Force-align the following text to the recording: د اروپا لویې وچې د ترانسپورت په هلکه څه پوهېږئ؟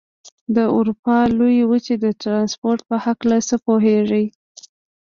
د 0.55 0.57
اروپا 0.77 1.17
لویې 1.37 1.63
وچې 1.71 1.95
د 2.03 2.05
ترانسپورت 2.21 2.79
په 2.89 2.95
هلکه 3.03 3.37
څه 3.47 3.55
پوهېږئ؟ 3.65 4.25